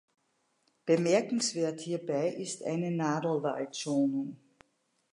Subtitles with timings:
[0.83, 4.35] Bemerkenswert hierbei ist eine Nadelwaldschonung.